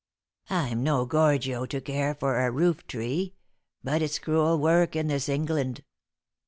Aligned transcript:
I'm 0.49 0.81
no 0.81 1.05
Gorgio 1.05 1.67
to 1.67 1.79
care 1.79 2.15
for 2.15 2.39
a 2.41 2.49
roof 2.49 2.87
tree; 2.87 3.35
but 3.83 4.01
it's 4.01 4.17
cruel 4.17 4.57
work 4.57 4.95
in 4.95 5.09
this 5.09 5.29
England." 5.29 5.83